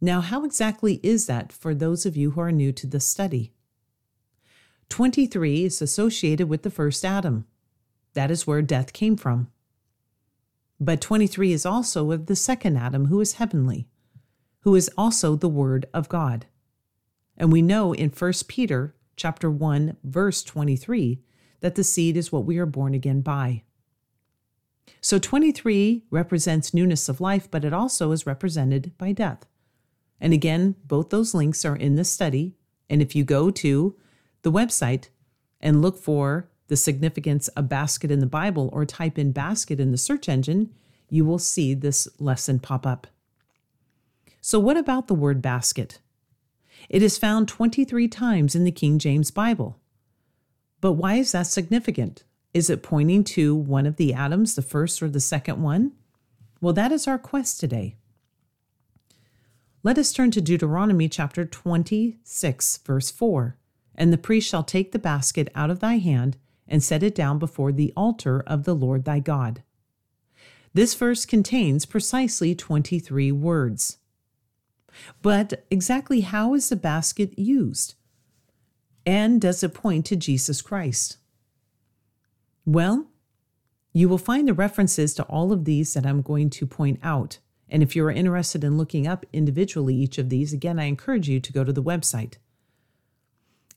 Now, 0.00 0.20
how 0.20 0.44
exactly 0.44 1.00
is 1.02 1.26
that 1.26 1.52
for 1.52 1.74
those 1.74 2.04
of 2.04 2.16
you 2.16 2.32
who 2.32 2.40
are 2.40 2.52
new 2.52 2.72
to 2.72 2.86
this 2.86 3.08
study? 3.08 3.52
23 4.88 5.64
is 5.64 5.80
associated 5.80 6.48
with 6.48 6.62
the 6.62 6.70
first 6.70 7.04
Adam. 7.04 7.46
That 8.12 8.30
is 8.30 8.46
where 8.46 8.62
death 8.62 8.92
came 8.92 9.16
from. 9.16 9.50
But 10.78 11.00
23 11.00 11.52
is 11.52 11.64
also 11.64 12.12
of 12.12 12.26
the 12.26 12.36
second 12.36 12.76
Adam, 12.76 13.06
who 13.06 13.20
is 13.20 13.34
heavenly, 13.34 13.88
who 14.60 14.74
is 14.74 14.90
also 14.96 15.36
the 15.36 15.48
Word 15.48 15.86
of 15.94 16.08
God. 16.08 16.46
And 17.36 17.52
we 17.52 17.62
know 17.62 17.92
in 17.92 18.10
1 18.10 18.32
Peter 18.48 18.94
chapter 19.16 19.50
1, 19.50 19.96
verse 20.04 20.42
23, 20.42 21.20
that 21.60 21.74
the 21.74 21.84
seed 21.84 22.16
is 22.16 22.30
what 22.30 22.44
we 22.44 22.58
are 22.58 22.66
born 22.66 22.94
again 22.94 23.22
by. 23.22 23.62
So 25.00 25.18
23 25.18 26.04
represents 26.10 26.74
newness 26.74 27.08
of 27.08 27.20
life, 27.20 27.50
but 27.50 27.64
it 27.64 27.72
also 27.72 28.12
is 28.12 28.26
represented 28.26 28.92
by 28.98 29.12
death. 29.12 29.46
And 30.20 30.32
again, 30.32 30.76
both 30.84 31.10
those 31.10 31.34
links 31.34 31.64
are 31.64 31.76
in 31.76 31.96
the 31.96 32.04
study. 32.04 32.56
And 32.88 33.02
if 33.02 33.14
you 33.14 33.24
go 33.24 33.50
to 33.50 33.96
the 34.42 34.52
website 34.52 35.08
and 35.60 35.82
look 35.82 35.98
for 35.98 36.48
the 36.68 36.76
significance 36.76 37.48
of 37.48 37.68
basket 37.68 38.10
in 38.10 38.20
the 38.20 38.26
Bible 38.26 38.70
or 38.72 38.84
type 38.84 39.18
in 39.18 39.32
basket 39.32 39.78
in 39.78 39.92
the 39.92 39.98
search 39.98 40.28
engine, 40.28 40.70
you 41.08 41.24
will 41.24 41.38
see 41.38 41.74
this 41.74 42.08
lesson 42.18 42.58
pop 42.58 42.86
up. 42.86 43.06
So, 44.40 44.58
what 44.58 44.76
about 44.76 45.06
the 45.06 45.14
word 45.14 45.42
basket? 45.42 45.98
It 46.88 47.02
is 47.02 47.18
found 47.18 47.48
23 47.48 48.08
times 48.08 48.54
in 48.54 48.64
the 48.64 48.70
King 48.70 48.98
James 48.98 49.30
Bible. 49.30 49.78
But 50.80 50.92
why 50.92 51.16
is 51.16 51.32
that 51.32 51.46
significant? 51.46 52.24
Is 52.54 52.70
it 52.70 52.82
pointing 52.82 53.24
to 53.24 53.54
one 53.54 53.86
of 53.86 53.96
the 53.96 54.14
Adams, 54.14 54.54
the 54.54 54.62
first 54.62 55.02
or 55.02 55.08
the 55.08 55.20
second 55.20 55.62
one? 55.62 55.92
Well, 56.60 56.72
that 56.74 56.92
is 56.92 57.06
our 57.06 57.18
quest 57.18 57.60
today. 57.60 57.96
Let 59.82 59.98
us 59.98 60.12
turn 60.12 60.30
to 60.32 60.40
Deuteronomy 60.40 61.08
chapter 61.08 61.44
26, 61.44 62.78
verse 62.78 63.10
4. 63.10 63.56
And 63.94 64.12
the 64.12 64.18
priest 64.18 64.48
shall 64.48 64.64
take 64.64 64.92
the 64.92 64.98
basket 64.98 65.48
out 65.54 65.70
of 65.70 65.80
thy 65.80 65.98
hand 65.98 66.36
and 66.68 66.82
set 66.82 67.02
it 67.02 67.14
down 67.14 67.38
before 67.38 67.72
the 67.72 67.92
altar 67.96 68.42
of 68.46 68.64
the 68.64 68.74
Lord 68.74 69.04
thy 69.04 69.18
God. 69.18 69.62
This 70.74 70.94
verse 70.94 71.24
contains 71.24 71.86
precisely 71.86 72.54
23 72.54 73.32
words. 73.32 73.98
But 75.22 75.64
exactly 75.70 76.20
how 76.20 76.54
is 76.54 76.68
the 76.68 76.76
basket 76.76 77.38
used? 77.38 77.94
And 79.04 79.40
does 79.40 79.62
it 79.62 79.72
point 79.72 80.04
to 80.06 80.16
Jesus 80.16 80.60
Christ? 80.62 81.18
Well, 82.64 83.06
you 83.92 84.08
will 84.08 84.18
find 84.18 84.48
the 84.48 84.52
references 84.52 85.14
to 85.14 85.22
all 85.24 85.52
of 85.52 85.64
these 85.64 85.94
that 85.94 86.04
I'm 86.04 86.20
going 86.20 86.50
to 86.50 86.66
point 86.66 86.98
out. 87.02 87.38
And 87.68 87.82
if 87.82 87.96
you're 87.96 88.10
interested 88.10 88.62
in 88.62 88.76
looking 88.76 89.06
up 89.06 89.24
individually 89.32 89.94
each 89.94 90.18
of 90.18 90.28
these, 90.28 90.52
again, 90.52 90.78
I 90.78 90.84
encourage 90.84 91.28
you 91.28 91.40
to 91.40 91.52
go 91.52 91.64
to 91.64 91.72
the 91.72 91.82
website. 91.82 92.34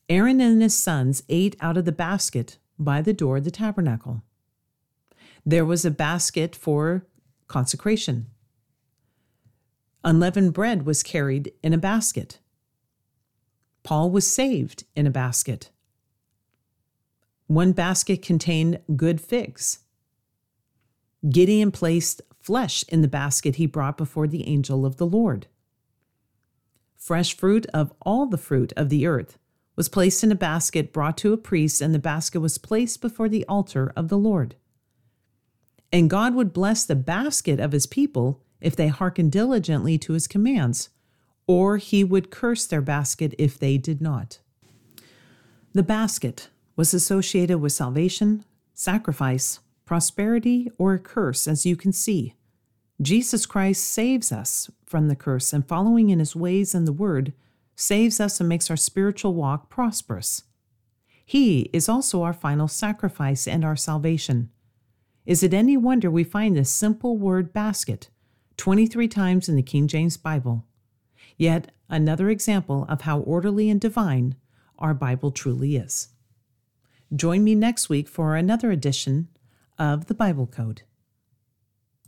Aaron 0.08 0.40
and 0.40 0.60
his 0.60 0.76
sons 0.76 1.22
ate 1.28 1.56
out 1.60 1.76
of 1.76 1.84
the 1.84 1.92
basket 1.92 2.58
by 2.80 3.02
the 3.02 3.12
door 3.12 3.36
of 3.36 3.44
the 3.44 3.50
tabernacle. 3.50 4.22
There 5.46 5.64
was 5.64 5.84
a 5.84 5.90
basket 5.90 6.56
for 6.56 7.06
consecration. 7.46 8.26
Unleavened 10.02 10.54
bread 10.54 10.86
was 10.86 11.02
carried 11.02 11.52
in 11.62 11.74
a 11.74 11.78
basket. 11.78 12.38
Paul 13.82 14.10
was 14.10 14.30
saved 14.30 14.84
in 14.96 15.06
a 15.06 15.10
basket. 15.10 15.70
One 17.46 17.72
basket 17.72 18.22
contained 18.22 18.80
good 18.96 19.20
figs. 19.20 19.80
Gideon 21.28 21.70
placed 21.70 22.22
flesh 22.40 22.82
in 22.88 23.02
the 23.02 23.08
basket 23.08 23.56
he 23.56 23.66
brought 23.66 23.98
before 23.98 24.26
the 24.26 24.46
angel 24.46 24.86
of 24.86 24.96
the 24.96 25.06
Lord. 25.06 25.48
Fresh 26.96 27.36
fruit 27.36 27.66
of 27.74 27.92
all 28.00 28.26
the 28.26 28.38
fruit 28.38 28.72
of 28.76 28.88
the 28.88 29.06
earth 29.06 29.38
was 29.80 29.88
placed 29.88 30.22
in 30.22 30.30
a 30.30 30.34
basket 30.34 30.92
brought 30.92 31.16
to 31.16 31.32
a 31.32 31.38
priest, 31.38 31.80
and 31.80 31.94
the 31.94 31.98
basket 31.98 32.38
was 32.38 32.58
placed 32.58 33.00
before 33.00 33.30
the 33.30 33.46
altar 33.46 33.90
of 33.96 34.08
the 34.08 34.18
Lord. 34.18 34.54
And 35.90 36.10
God 36.10 36.34
would 36.34 36.52
bless 36.52 36.84
the 36.84 36.94
basket 36.94 37.58
of 37.58 37.72
his 37.72 37.86
people 37.86 38.42
if 38.60 38.76
they 38.76 38.88
hearkened 38.88 39.32
diligently 39.32 39.96
to 39.96 40.12
his 40.12 40.26
commands, 40.26 40.90
or 41.46 41.78
he 41.78 42.04
would 42.04 42.30
curse 42.30 42.66
their 42.66 42.82
basket 42.82 43.34
if 43.38 43.58
they 43.58 43.78
did 43.78 44.02
not. 44.02 44.40
The 45.72 45.82
basket 45.82 46.50
was 46.76 46.92
associated 46.92 47.56
with 47.56 47.72
salvation, 47.72 48.44
sacrifice, 48.74 49.60
prosperity, 49.86 50.70
or 50.76 50.92
a 50.92 50.98
curse, 50.98 51.48
as 51.48 51.64
you 51.64 51.74
can 51.74 51.94
see. 51.94 52.34
Jesus 53.00 53.46
Christ 53.46 53.82
saves 53.82 54.30
us 54.30 54.70
from 54.84 55.08
the 55.08 55.16
curse, 55.16 55.54
and 55.54 55.66
following 55.66 56.10
in 56.10 56.18
his 56.18 56.36
ways 56.36 56.74
and 56.74 56.86
the 56.86 56.92
word 56.92 57.32
saves 57.80 58.20
us 58.20 58.40
and 58.40 58.48
makes 58.48 58.70
our 58.70 58.76
spiritual 58.76 59.34
walk 59.34 59.68
prosperous. 59.68 60.44
He 61.24 61.70
is 61.72 61.88
also 61.88 62.22
our 62.22 62.32
final 62.32 62.68
sacrifice 62.68 63.46
and 63.46 63.64
our 63.64 63.76
salvation. 63.76 64.50
Is 65.26 65.42
it 65.42 65.54
any 65.54 65.76
wonder 65.76 66.10
we 66.10 66.24
find 66.24 66.56
this 66.56 66.70
simple 66.70 67.16
word 67.16 67.52
basket 67.52 68.08
23 68.56 69.06
times 69.08 69.48
in 69.48 69.56
the 69.56 69.62
King 69.62 69.86
James 69.86 70.16
Bible? 70.16 70.66
Yet 71.36 71.70
another 71.88 72.30
example 72.30 72.84
of 72.88 73.02
how 73.02 73.20
orderly 73.20 73.70
and 73.70 73.80
divine 73.80 74.34
our 74.78 74.94
Bible 74.94 75.30
truly 75.30 75.76
is. 75.76 76.08
Join 77.14 77.44
me 77.44 77.54
next 77.54 77.88
week 77.88 78.08
for 78.08 78.36
another 78.36 78.70
edition 78.70 79.28
of 79.78 80.06
the 80.06 80.14
Bible 80.14 80.46
Code. 80.46 80.82